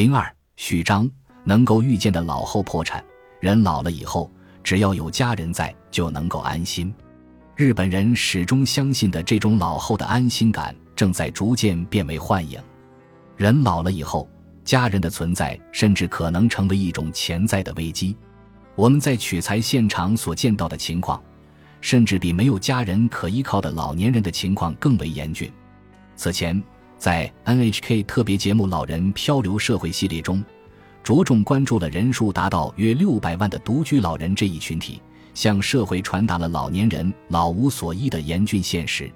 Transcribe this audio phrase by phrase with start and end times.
[0.00, 1.06] 零二许章
[1.44, 3.04] 能够预见的老后破产，
[3.38, 4.32] 人老了以后，
[4.64, 6.90] 只要有家人在，就能够安心。
[7.54, 12.58] 日本人始终相信的这种老后的安心感，正在逐渐变为幻影。
[13.36, 14.26] 人老了以后，
[14.64, 18.16] 家人的存在甚至可能成为一种潜在的危机。
[18.76, 21.22] 我们在取材现场所见到的情况，
[21.82, 25.52] 甚至比没有家人可依靠的老年人的情况更为严峻。
[26.16, 26.58] 此前。
[27.00, 30.44] 在 NHK 特别节目《老人漂流社会》系列中，
[31.02, 35.00] 着重关注了人数达到约六百万的独居老人这一群体，
[35.32, 39.10] 向社会传达了老年人老无所依的严峻现实。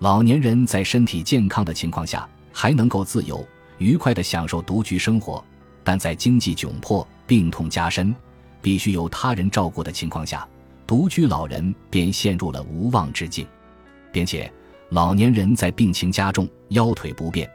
[0.00, 3.42] 老年人在身体健康的情况下，还能够自由
[3.78, 5.42] 愉快地享受独居生活；
[5.82, 8.14] 但在经济窘迫、病痛加深、
[8.60, 10.46] 必须由他人照顾的情况下，
[10.86, 13.46] 独居老人便陷入了无望之境，
[14.12, 14.52] 并且。
[14.94, 17.50] 老年人在病情加重、腰腿不便，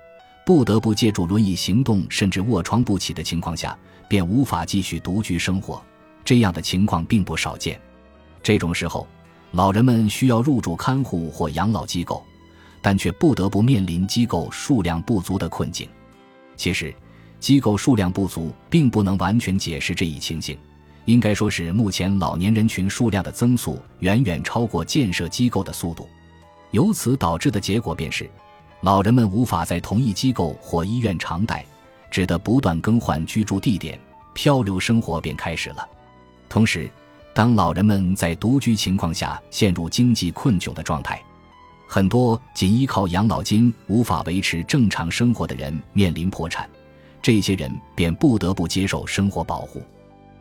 [0.45, 3.79] 不得不借助轮椅行动，甚至卧床不起的情况下，
[4.09, 5.81] 便无法继续独居生活。
[6.25, 7.79] 这样的情况并不少见。
[8.43, 9.07] 这种时候，
[9.51, 12.21] 老人们需要入住看护或养老机构，
[12.81, 15.87] 但却不得不面临机构数量不足的困境。
[16.57, 16.93] 其实，
[17.39, 20.57] 机构数量不足并不能完全解释这一情形。
[21.05, 26.05] 应该说是目前老年人群数量的增速远远超过建设机构的速度。
[26.71, 28.29] 由此导致的结果便是，
[28.81, 31.65] 老人们无法在同一机构或医院常待，
[32.11, 33.99] 只得不断更换居住地点，
[34.33, 35.87] 漂流生活便开始了。
[36.47, 36.89] 同时，
[37.33, 41.21] 当老人们在独居情况下陷入经济困窘的状态，
[41.87, 46.69] 很多仅依靠养老金无法维持正常生活的人面临破产，
[47.21, 49.81] 这些人便不得不接受生活保护。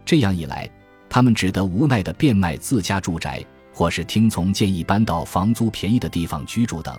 [0.04, 0.68] 这样一来，
[1.08, 3.42] 他们只得无奈地变卖自家住宅。
[3.78, 6.98] 或是听从建议搬到房租便宜的地方居住等，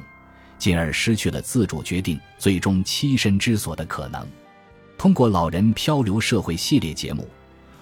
[0.58, 4.25] 进而失去了自主决定、最终栖身之所的可能。
[4.97, 7.27] 通过《老人漂流社会》系列节目，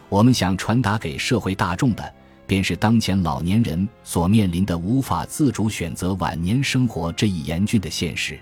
[0.10, 2.12] 我们想传达给社会大众的，
[2.48, 8.40] 便是当前老年人所面临的无法自主选择晚年生活这一严峻的现实。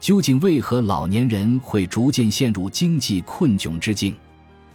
[0.00, 4.16] 究竟为何老年人会逐渐陷入经济困窘之境？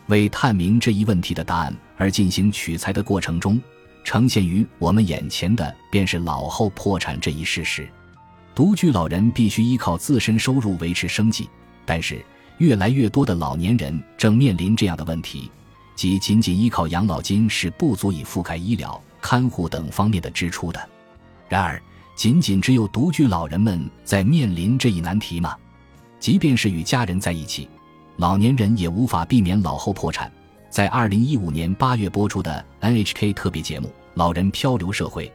[0.10, 3.60] 为探明这一问题的答案而进行取材的过程中。
[4.08, 7.86] 呈现于我们眼前的便是老后破产这一事实。
[8.56, 11.50] 独居老人必须依靠自身收入维持生计，
[11.86, 12.26] 但是
[12.60, 15.52] 越来越多的老年人正面临这样的问题，
[15.94, 20.80] 即仅仅依靠养老金是不足以覆盖医疗、看护等方面的支出的。
[21.50, 21.78] 然而，
[22.16, 25.54] 仅仅只有独居老人们在面临这一难题吗？
[26.18, 27.68] 即便是与家人在一起，
[28.16, 30.32] 老年人也无法避免老后破产。
[30.70, 35.28] 在二零一五年八月播出的 NHK 特别节目《老人漂流社会》，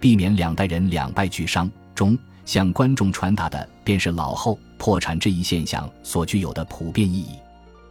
[0.00, 7.36] 避免两代人两败俱伤中，向观众传达的便是老后破产这一现象所具有的普遍意义。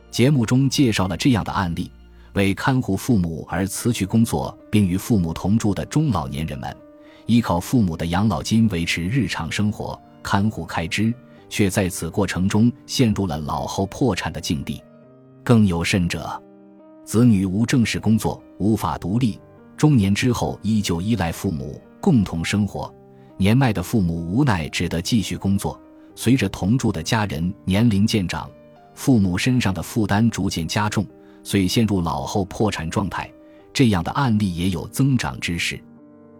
[0.09, 1.91] 节目中介绍了这样的案例：
[2.33, 6.75] 为看护父母而辞去工作并与父母同住的中老年人们，
[7.25, 11.13] 依靠父母的养老金维持日常生活、看护开支，
[11.47, 14.81] 却在此过程中陷入了老后破产的境地。
[15.43, 16.41] 更有甚者，
[17.07, 19.39] 子女无正式工作，无法独立，
[19.77, 22.93] 中年之后依旧依赖父母共同生活。
[23.37, 25.79] 年迈的父母无奈只得继续工作。
[26.15, 28.51] 随着同住的家人年龄渐长，
[28.93, 31.07] 父母身上的负担逐渐加重，
[31.43, 33.31] 遂陷入老后破产状态。
[33.71, 35.81] 这样的案例也有增长之势。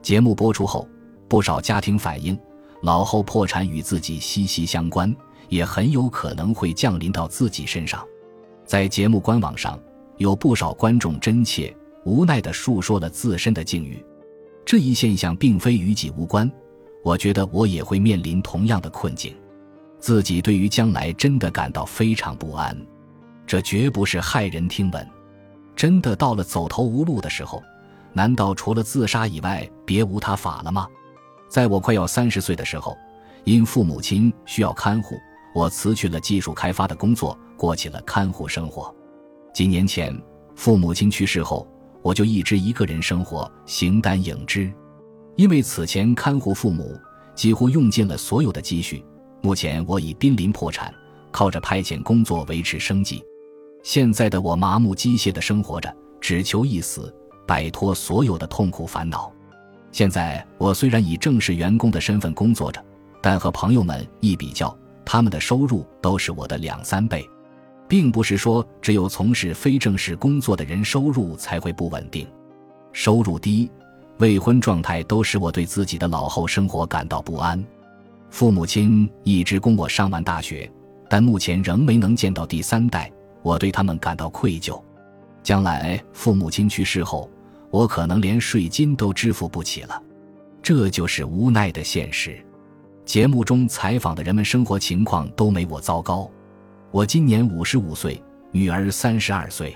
[0.01, 0.85] 节目播出后，
[1.29, 2.37] 不少家庭反映，
[2.81, 5.15] 老后破产与自己息息相关，
[5.47, 8.05] 也很有可能会降临到自己身上。
[8.65, 9.79] 在节目官网上。
[10.17, 14.03] 有不少观众真切无奈地述说了自身的境遇，
[14.65, 16.51] 这一现象并非与己无关。
[17.03, 19.35] 我觉得我也会面临同样的困境，
[19.99, 22.77] 自己对于将来真的感到非常不安。
[23.45, 25.07] 这绝不是骇人听闻，
[25.75, 27.63] 真的到了走投无路的时候，
[28.11, 30.87] 难道除了自杀以外别无他法了吗？
[31.47, 32.97] 在我快要三十岁的时候，
[33.45, 35.15] 因父母亲需要看护，
[35.55, 38.93] 我辞去了技术开发的工作，过起了看护生活。
[39.57, 40.15] 几年前，
[40.55, 41.67] 父母亲去世后，
[42.03, 44.71] 我就一直一个人生活，形单影只。
[45.35, 46.95] 因为此前看护父母，
[47.33, 49.03] 几乎用尽了所有的积蓄。
[49.41, 50.93] 目前我已濒临破产，
[51.31, 53.25] 靠着派遣工作维持生计。
[53.81, 57.11] 现在的我麻木机械的生活着，只求一死，
[57.47, 59.33] 摆脱所有的痛苦烦恼。
[59.91, 62.79] 现在我虽然以正式员工的身份工作着，
[63.23, 67.27] 但和朋友们一比较，他们的收入都是我的两三倍。
[67.87, 72.27] 并不是说只有从事非正式工作的人收入才会不稳定，
[72.91, 73.69] 收入低、
[74.17, 77.63] 未婚状态都使我对自己的老后生活感到不安。
[78.29, 80.69] 父母亲一直供我上完大学，
[81.09, 83.09] 但目前仍没能见到第三代，
[83.41, 84.81] 我对他们感到愧疚。
[85.41, 87.29] 将来父母亲去世后，
[87.71, 90.01] 我可能连税金都支付不起了，
[90.61, 92.37] 这就是无奈的现实。
[93.05, 96.29] 节目中采访的人们生活情况都没我糟糕。
[96.89, 99.75] 我今年五十五岁，女儿三十二岁，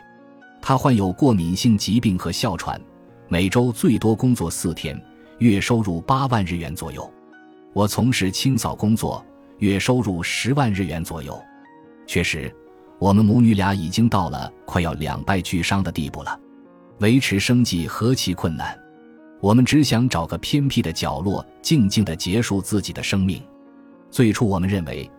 [0.62, 2.80] 她患有过敏性疾病和哮喘，
[3.28, 5.00] 每周最多工作四天，
[5.40, 7.12] 月收入八万日元左右。
[7.74, 9.24] 我从事清扫工作，
[9.58, 11.38] 月收入十万日元左右。
[12.08, 12.54] 确实，
[12.98, 16.40] 我们母女俩已经到了快要两败俱伤的地步了，
[17.00, 18.74] 维持生计何其困难。
[19.42, 23.44] 我们只想找个偏僻的角落，静静地结束自己的生命。
[24.10, 25.10] 最初，我们认为，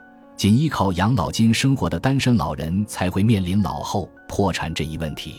[0.42, 5.36] 仅依靠养老金生活的单身老人才会面临老后破产这一问题。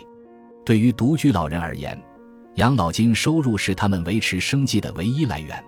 [0.63, 2.01] 对于独居老人而言，
[2.55, 5.61] 养老金收入是他们维持生计的唯一来源。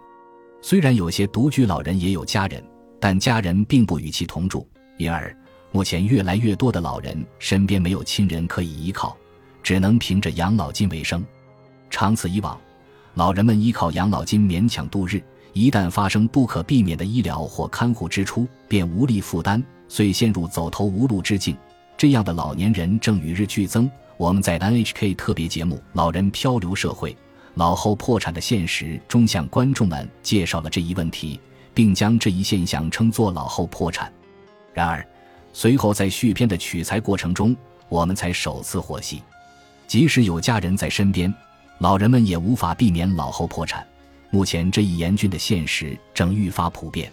[0.61, 2.63] 虽然有些独居老人也有家人，
[2.97, 4.65] 但家人并不与其同住，
[4.97, 5.35] 因而
[5.69, 9.17] 目前越来越多的老人身边没有亲人可以依靠，
[9.61, 11.21] 只能凭着养老金为生。
[11.89, 12.57] 长此以往。
[13.15, 15.21] 老人们依靠养老金勉强度日，
[15.55, 21.55] 一旦发生不可避免的医疗或看护支出，便无力负担，遂陷入走投无路之境。
[21.95, 23.89] 这样的老年人正与日俱增。
[24.17, 27.15] 我们在 NHK 特别节目《老人漂流社会：
[27.53, 31.39] 老后破产的现实》中向观众们介绍了这一问题，
[31.73, 34.11] 并将这一现象称作“老后破产”。
[34.75, 35.07] 然而，
[35.53, 37.55] 随后在续篇的取材过程中，
[37.87, 39.23] 我们才首次获悉，
[39.87, 41.33] 即使有家人在身边。
[41.77, 43.87] 老人们也无法避免老后破产。
[44.29, 47.11] 目前这一严峻的现实正愈发普遍。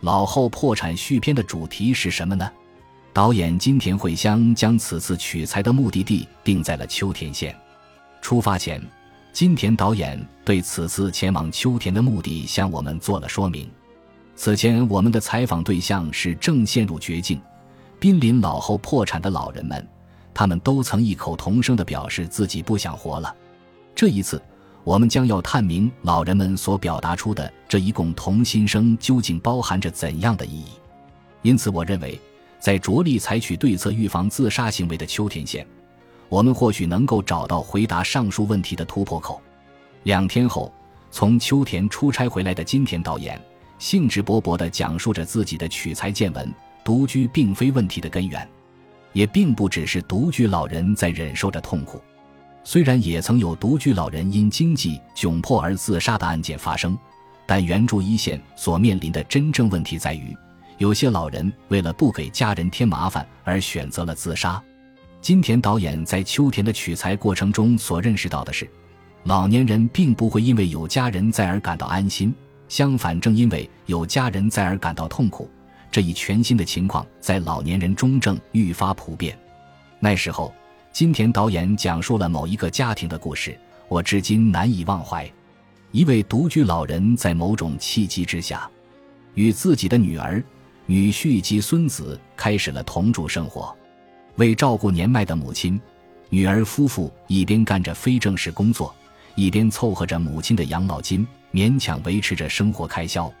[0.00, 2.50] 老后破产续篇的主题是什么呢？
[3.12, 7.54] 导演金田惠香将此次取材的目的地定在了秋田县。
[8.22, 8.80] 出发前，
[9.32, 13.68] 金田导演对此次前往秋田的目的向我们做了说明。
[14.36, 17.40] 此前，我们的采访对象是正陷入绝境、
[17.98, 19.86] 濒临老后破产的老人们，
[20.32, 23.34] 他们都曾异口同声地表示自己不想活了。
[23.94, 24.40] 这一次，
[24.82, 30.70] 我们将要探明老人们所表达出的这一共同心声究竟包含着怎样的意义。
[31.42, 32.18] 因此，我认为，
[32.58, 35.66] 在着力采取对策预防自杀行为的秋田县，
[36.28, 39.40] 我们或许能够找到回答上述问题的突破口。
[40.04, 40.72] 两天后，
[41.10, 43.40] 从秋田出差回来的金田导演
[43.78, 46.52] 兴致勃勃地讲述着自己的取材见闻：
[46.84, 48.46] 独居并非问题的根源，
[49.12, 52.00] 也并不只是独居老人在忍受着痛苦。
[52.62, 56.96] 虽然也曾有独居老人因经济窘迫而自杀的案件发生，
[57.46, 60.36] 但援助一线所面临的真正问题在于，
[60.78, 64.62] 有些老人为了不给家人添麻烦而选择了自杀。
[65.20, 68.68] 金田导演在秋田的取材过程中所认识到的是，
[69.24, 72.32] 老年人并不会因为有家人在而感到安心，
[72.68, 75.50] 相反，正因为有家人在而感到痛苦。
[75.90, 79.36] 这一全新的情况在老年人中正愈发普遍。
[79.98, 80.54] 那时候。
[80.92, 83.58] 金田导演讲述了某一个家庭的故事，
[83.88, 85.30] 我至今难以忘怀。
[85.92, 88.68] 一位独居老人在某种契机之下，
[89.34, 90.42] 与自己的女儿、
[90.86, 93.74] 女婿及孙子开始了同住生活。
[94.36, 95.80] 为照顾年迈的母亲，
[96.28, 98.94] 女儿夫妇一边干着非正式工作，
[99.36, 103.32] 一边凑合着母亲的养老金，勉强维持着生活开销。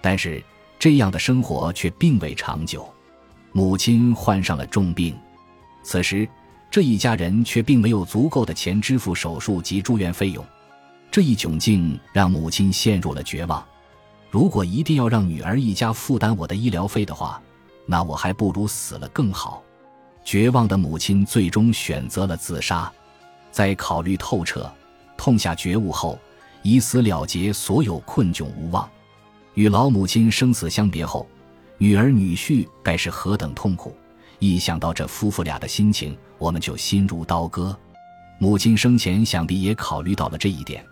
[0.00, 0.42] 但是，
[0.78, 2.92] 这样的生活却并未长久。
[3.52, 5.16] 母亲患上了重病，
[5.84, 6.28] 此时。
[6.70, 10.44] 这一家人却并没有足够的钱支付手术及住院费用，
[11.10, 13.64] 这一窘境让母亲陷入了绝望。
[14.30, 17.40] 如果一定要让女儿一家负担我的医疗费的话，
[17.86, 19.62] 那我还不如死了更好。
[20.22, 22.92] 绝望的母亲最终选择了自杀。
[23.50, 24.70] 在考虑透彻、
[25.16, 26.18] 痛下觉悟后，
[26.62, 28.86] 以死了结所有困窘无望。
[29.54, 31.26] 与老母亲生死相别后，
[31.78, 33.96] 女儿女婿该是何等痛苦！
[34.38, 37.76] 一想到这夫妇俩的心情，我们就心如刀割。
[38.38, 40.84] 母亲生前想必也考虑到了这一点，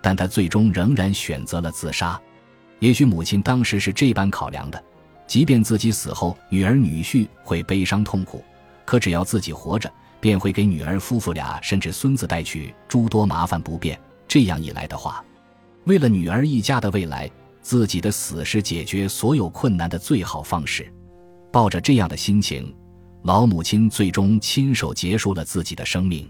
[0.00, 2.20] 但她最终仍然选择了自杀。
[2.78, 4.82] 也许母亲当时是这般考量的：
[5.26, 8.44] 即便自己死后，女儿女婿会悲伤痛苦，
[8.84, 9.90] 可只要自己活着，
[10.20, 13.98] 便会给女儿夫妇俩甚至孙子带去诸多麻烦不便。
[14.28, 15.24] 这样一来的话，
[15.84, 17.28] 为了女儿一家的未来，
[17.60, 20.92] 自己的死是解决所有困难的最好方式。
[21.52, 22.72] 抱着这样的心情。
[23.22, 26.28] 老母亲最终亲手结束了自己的生命。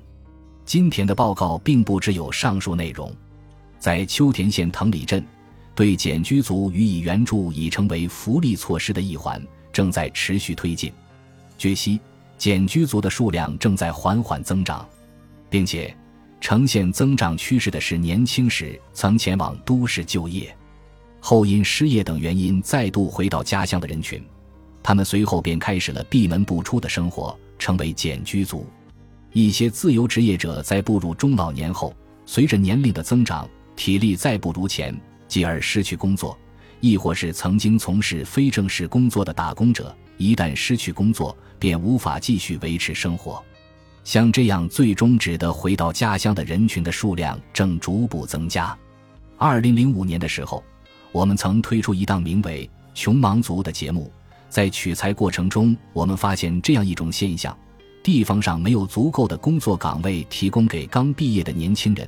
[0.65, 3.11] 金田的报告并不只有上述内容，
[3.79, 5.25] 在秋田县藤里镇，
[5.75, 10.93] 对简居族予以援助已成为福利措施的一环，正在持续推进。
[11.57, 11.99] 据悉，
[12.37, 14.87] 简居族的数量正在缓缓增长，
[15.49, 15.95] 并且
[16.41, 20.55] 呈现增长趋势的是年轻时曾前往都市就业，
[21.21, 24.23] 后因失业等原因再度回到家乡的人群。
[24.83, 28.67] 他们随后便开始了闭门不出的生活，成为简居族。
[29.33, 31.95] 一些自由职业者在步入中老年后，
[32.27, 34.95] 随着年龄的增长，体力再不如前，
[35.29, 36.37] 继而失去工作；
[36.81, 43.43] 亦或是曾经从事非正式工作的打工者，一旦失去工作，便无法继续维持生活。
[44.05, 48.77] 像这样最终只得回到家乡的人群的数量正逐步增加。
[49.39, 50.63] 二零零五年的时候，
[51.13, 52.69] 我们曾推出一档名为
[53.01, 54.13] 《穷忙族》的节目，
[54.53, 57.57] 在取材过程中，我们发现这样一种现象。
[58.03, 62.07] 地方上没有足够的工作岗位提供给刚毕业的年轻人，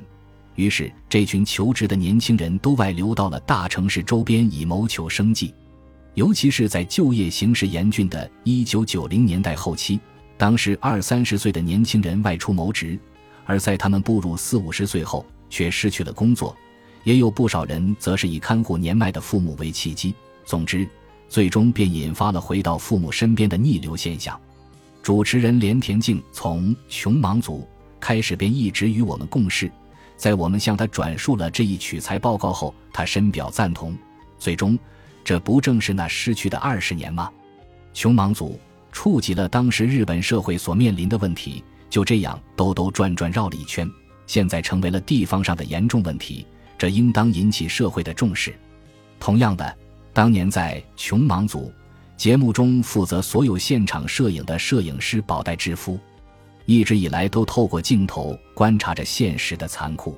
[0.54, 5.54] 于是这群求职的年轻人都外流到了大城市周边以谋求生计。
[6.12, 9.98] 尤其是在就业形势严峻的1990年代后期，
[10.36, 12.98] 当时二三十岁的年轻人外出谋职，
[13.46, 16.54] 而在他们步入四五十岁后却失去了工作，
[17.04, 20.14] 也有不少人则是以看护年迈的父母为契机。
[20.44, 20.86] 总之，
[21.28, 24.38] 最终便引发了回到父母身边的逆流现象。
[25.02, 27.68] 主持人连田静从穷忙族
[28.00, 29.70] 开始便一直与我们共事，
[30.16, 33.96] 在我们向他转述了这一取材报告后，他深表赞同。
[34.38, 34.78] 最终，
[35.22, 37.30] 这不正是那失去的二十年吗？
[37.92, 38.58] 穷忙族
[38.92, 43.90] 触及了当时日本社会所面临的问题，就这样兜兜转转绕了一圈，
[44.26, 46.46] 现在成为了地方上的严重问题，
[46.78, 48.54] 这应当引起社会的重视。
[49.20, 49.76] 同样的，
[50.14, 51.70] 当年在穷忙族。
[52.16, 55.98] 节目中负责所有现场摄影的摄影师宝代之夫，
[56.64, 60.16] 一直以来都透过镜头观察着现实的残酷。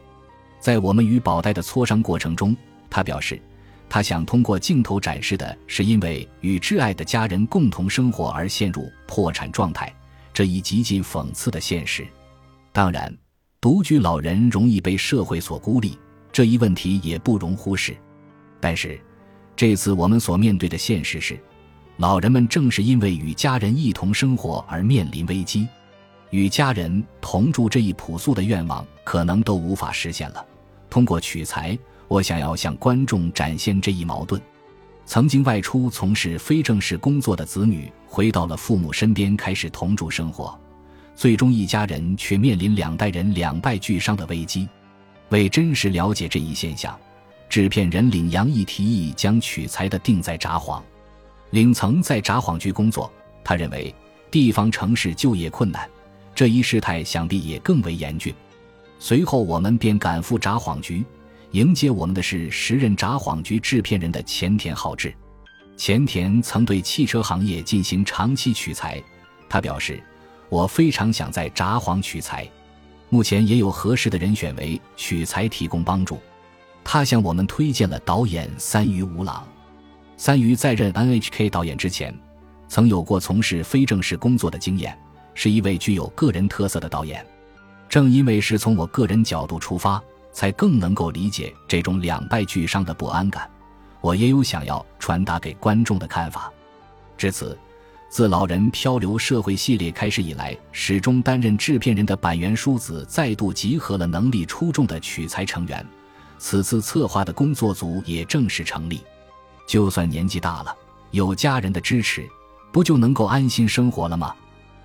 [0.61, 2.55] 在我们与宝代的磋商过程中，
[2.91, 3.41] 他表示，
[3.89, 9.91] 他想通过镜头展示的是因为与挚爱的家人共同生活而陷入破产状态
[10.35, 12.07] 这一极尽讽刺的现实。
[12.73, 13.13] 当然，
[13.59, 15.99] 独居老人容易被社会所孤立，
[16.31, 17.97] 这一问题也不容忽视。
[18.61, 19.01] 但是，
[19.57, 21.37] 这次我们所面对的现实是。
[21.97, 25.67] 老人们正是因为与家人一同生活而面临危机，
[26.29, 30.45] 与家人同住这一朴素的愿望可能都无法实现了。
[30.91, 34.39] 通过取材，我想要向观众展现这一矛盾：
[35.07, 40.55] 曾经外出从事非正式工作的子女回到了父母身边，开始同住生活，
[41.15, 44.69] 最终一家人却面临两代人两败俱伤的危机。
[45.31, 46.95] 为真实了解这一现象，
[47.57, 50.79] 制片人领杨毅提议将取材的定在札幌。
[51.53, 53.11] 领曾在札幌局工作，
[53.43, 53.95] 他认为
[54.31, 55.89] 地方城市就业困难，
[56.35, 58.35] 这一事态想必也更为严峻。
[58.99, 61.03] 随后，我们便赶赴札幌局，
[61.53, 65.15] 迎接我们的是时任札幌局制片人的前田浩志。
[65.79, 69.03] 前田曾对汽车行业进行长期取材，
[69.49, 69.99] 他表示
[70.51, 72.47] ：“我非常想在札幌取材，
[73.09, 76.21] 目前也有合适的人选为取材提供帮助。”
[76.89, 79.45] 他向我们推荐了导演三鱼五郎。
[80.17, 82.17] 三鱼在任 NHK 导演之前，
[82.69, 84.97] 曾有过从事非正式工作的经验，
[85.35, 87.27] 是一位具有个人特色的导演。
[87.89, 90.01] 正因为是从我个人角度出发，
[90.31, 93.51] 才更能够理解这种两败俱伤的不安感。
[94.01, 96.53] 我也有想要传达给观众的看法。
[97.19, 97.59] 至此，
[98.09, 105.85] 自《老人漂流社会》系列开始以来，始终担任制片人的板垣淑子再度集合了能力出众的取材成员。
[106.39, 109.03] 此次策划的工作组也正式成立。
[109.67, 110.77] 就算年纪大了，
[111.11, 112.29] 有家人的支持，
[112.73, 114.35] 不就能够安心生活了吗？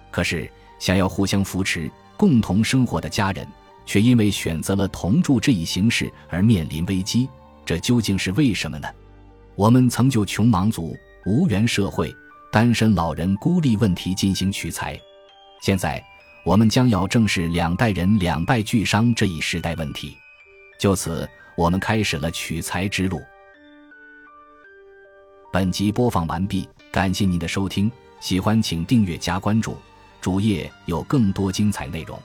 [0.10, 3.48] 可是，想要互相扶持、共同生活的家人，
[3.86, 7.30] 却因为选择了同住这一形式而面临危机，
[7.66, 8.88] 这究竟是为什么呢？
[9.56, 12.14] 我们曾就穷忙族、无缘社会、
[12.52, 15.00] 单身老人孤立问题进行取材，
[15.62, 16.04] 现在
[16.44, 20.18] 我们将要正视两代人两败俱伤这一时代问题。
[20.82, 23.22] 就此，我们开始了取材之路。
[25.54, 29.78] 本集播放完毕，感谢您的收听，喜欢请订阅加关注，
[30.20, 32.20] 主页有更多精彩内容。